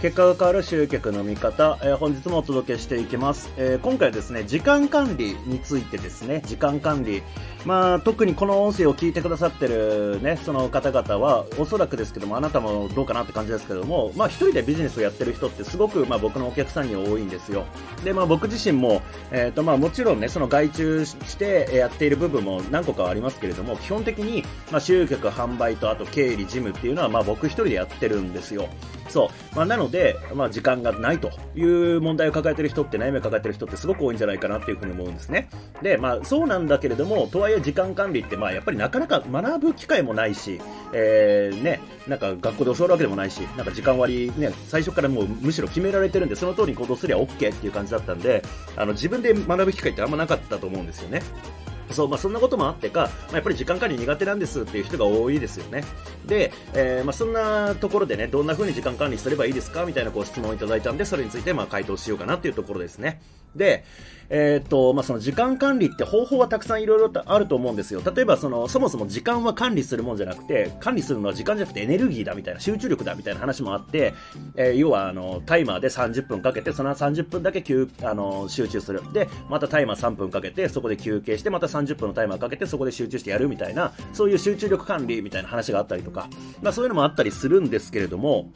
[0.00, 6.42] 結果が変わる集客の見方、えー、本日もお届けしていきます、えー、今回はですね時間管理についてですね。
[6.44, 7.22] 時間管理。
[7.64, 17.64] まあ特にこの音声を聞いてくださってるねその方々はおそらくですけどもあなたもどうかなって感じですけどもまあ一人でビジネスをやってる人ってすごくまあ僕のお客さんに多いんですよ。
[18.04, 19.02] でまあ僕自身も
[19.32, 28.68] えっ、ー、とまあもちろんねその外注してやっている部分も何個かありますけれども基本的にまあ集客販売とあと経理事務っていうのはまあ僕一人でやってるんですよ。
[29.08, 29.56] そう。
[29.56, 35.48] まあ、なので、まあ、時間がないという問題を抱えてる人って、悩みを抱えてる人ってすごく多いんじゃないかなっていうふうに思うんですね。
[35.82, 40.60] で、まあ、そうなんだけれども、とはいえ時間管理って、まあ、やっぱりなかなか学ぶ機会もないし、
[40.92, 48.42] えー、ね、なんか学校で教わるわけでもないし、なんか時間割、ね、最初からもうむしろ決められてるんで、その通りに行動すりゃ OK っていう感じだったんで、
[48.76, 51.22] あの、自分で学ぶ機会ってあんまなかったと思うんですよね。
[51.90, 55.84] そう、まあ、そんなこともあってか、まあ、やっぱり時間管理苦手なんですっていう人が多いですよね。
[56.26, 63.20] で、えー、まあ、そんなところでね、どんな風に時間管理すればいいですかみたいなご質問をいただいたんで、それについてまあ回答しようかなっていうところですね。
[63.56, 63.84] で、
[64.28, 68.02] えっ、と、まあ、その時間管理って方法はたくさんいろいろあると思うんですよ。
[68.04, 74.14] 例えば、その、そもそも時間は管理するもんじゃなくて、管理するのは時間じゃなくてエネルギーだみたいな、集中力だみたいな話もあって、
[74.56, 79.02] えー、要は、あの、タイマーで30分かけて、その30分だけ休、あの、集中する。
[79.12, 86.28] で、またタイマー3分かけて、そこで休憩して、また30分のタイマーかけて、そこで集中してやるみたいな、そういう集中力管理みたいな話があったりとか、
[86.62, 88.50] まあ、そういうのもあったりするんですけれども、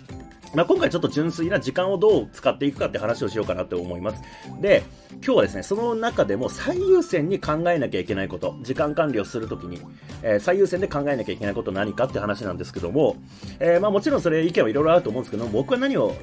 [0.55, 4.23] まあ、今回ちょっと純粋な時間をどう使っていくかって話をしようかなと思います。
[4.61, 4.83] で、
[5.25, 9.81] 今日はですね、その中でも最優先に考えなきゃいけないこと、時間管理をするときに、
[10.23, 13.17] えー、最優先で考えなきゃいけないこと何かって話なんですけども、
[13.61, 16.17] えー、まあもちろんそれ意見はいろいろあると思うんですけど、僕は何を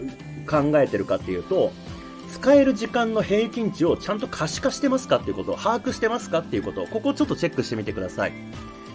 [0.50, 1.72] 考えてるかっていうと、
[2.34, 8.34] 使える時間の平均値をちゃんと可視化してますかっていうこと、把握してますかっていうこと、ここをちょっとチェックしてみてください。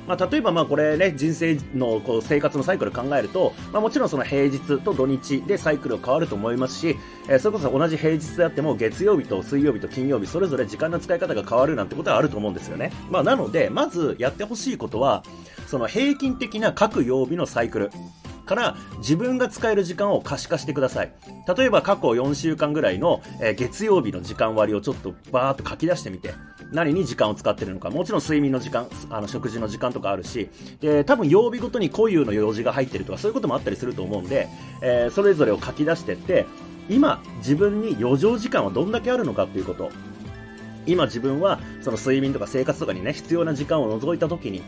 [0.06, 6.96] まあ、例えばまあこれね、人生のこう生活のサイクル考えると、まあ、もちろんその平日と土日でサイクルが変わると思いますし、
[7.28, 12.92] えー、それこそ同じ平日であっても月曜日と水曜日と金曜日それぞれ時間の使い方が変わるなんてことはあると思うんですよね。
[13.10, 15.22] まあ、なので、まずやってほしいことは、
[15.66, 17.90] その平均的な各曜日のサイクル。
[18.44, 21.12] から自分が使える時間を可視化してください。
[21.56, 26.34] 例えば過去4週間ぐらいの、え、月曜日の時間割をちょっとバーっと書き出してみて、
[26.72, 30.50] 何に時間を使ってるのか、もちろん睡眠の時間、あの食事の時間とかあるし、
[30.80, 34.48] で、多分曜日ごとに固有の用事が入ってるとか、そういうこともあったりすると思うんで、
[34.80, 36.46] えー、それぞれを書き出してって、
[36.88, 39.90] 今、自分に余剰時間はどんだけあるのかっていうこと。
[40.84, 44.62] 今自分は、その睡眠とか生活とかにね、必要な時間を除いた時に、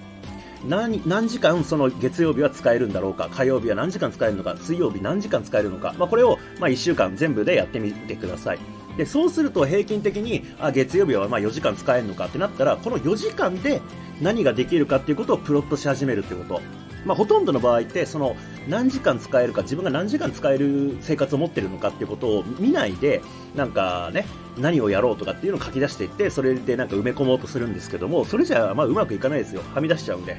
[0.69, 8.84] 何何時間その月曜日は使えるんだろうか、火曜日は何時間使えるのか、水曜日何時間使えるのか、まあ、これをま1週間全部でやってみてください。
[8.97, 13.81] で、そうすると平均的に、あ、月曜日はまあ4時間使えるのかってなったら、この4時間で
[14.21, 16.61] 何ができるかっていうことをプロットし始めるってこと。
[17.05, 18.35] まあ、ほとんどの場合って、その、
[18.67, 23.21] 何時間使えるか、自分が何時間使える生活を持ってるのかっていうことを見ないで、
[23.55, 24.27] なんかね、
[24.59, 29.63] 何をやろうとかっていうのを書き出していって、それでなんか埋め込もうとするんですけども、それじゃまあうまくいかないですよ。
[29.75, 30.37] はみ出しちゃうんで。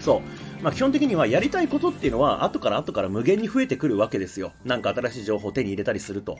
[0.00, 0.22] そ
[0.60, 0.62] う。
[0.62, 4.52] まあ、基本的にはやりたいことっていうのは、後から後から無限に増えてくるわけですよ。
[4.64, 6.38] なんか新しい情報を手に入れたりすると。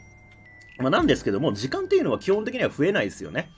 [0.78, 3.50] まあ、なんですけども、時間っていうのは基本的には増えないですよね。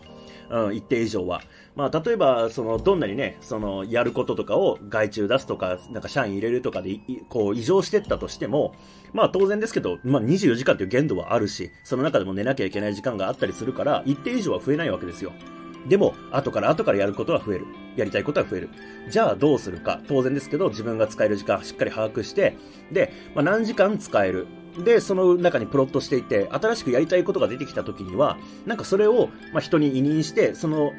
[0.51, 1.43] うん、一定以上は。
[1.77, 6.99] まあ、例えば、その、どんなにね、その、やることとかを外注出すとか、なんか社員入れるとかで、
[7.29, 8.75] こう、異常してったとしても、
[9.13, 15.33] まあ当然ですけど、まあ24時間という限度はあるし、その中でも寝なきゃいけない時間があったりするから、一定以上は増えないわけですよ。
[15.89, 17.67] でも、後から後からやることは増える。
[17.97, 18.71] やりたいことは増える。
[19.09, 20.01] じゃあどうするか。
[20.09, 22.57] 当然ですけど、自分が使える時間しっかり把握して、
[22.93, 24.47] で、まあ、何時間使える。
[24.79, 30.93] で、その中にプロットしていて、新しくやりたいことが出てきた時には、なんかそれを、まあ、人に委任して、その、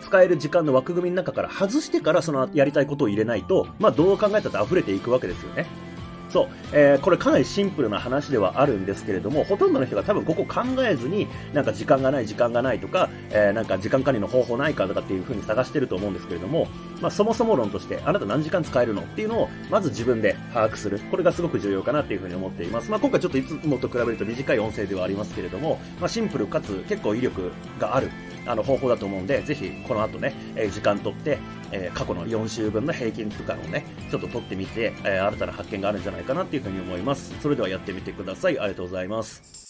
[0.00, 5.87] 使える時間の枠組みの中から外してから、そのやりたいことを入れないと、まあ、どう考えたって溢れていくわけですよね。
[6.30, 16.68] そう、えー、これかなりシンプルな話ではあるんですけれども、ほとんどの人が多分ここ考えずに、なんか時間がない、時間がないとか、えー、なんか時間管理の方法ないかとかっていう風に探してると思うんですけれども、
[17.00, 20.98] まあそもそも論として、あなた何時間使えるのっていうのを、まず自分で把握する。
[21.10, 22.90] これがすごく重要かなっていう風に思っています。
[22.90, 28.10] まあ今回ちょっといつもと比べると短い音声ではありますけれども、まあシンプルかつ結構威力がある。
[28.48, 31.38] あの方法だと思うんで、ぜひこの後ね、えー、時間とって、
[31.70, 37.34] えー、過去の4週分の平均とかをね、ちょっと取ってみて、えー、新たな発見があるんじゃないかなっていうふうに思います。
[37.40, 38.58] それではやってみてください。
[38.58, 39.67] ありがとうございます。